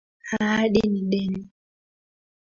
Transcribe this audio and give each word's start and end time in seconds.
Ahadi 0.39 0.81
ni 0.91 1.01
deni 1.11 1.41